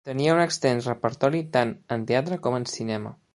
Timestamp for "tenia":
0.09-0.31